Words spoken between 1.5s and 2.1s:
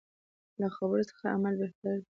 بهتر دی.